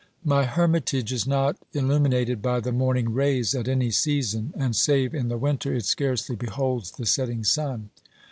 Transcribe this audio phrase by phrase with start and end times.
[0.25, 5.27] My hermitage is not illuminated by the morning rays at any season, and save in
[5.27, 7.91] the winter it scarcely beholds the setting sun.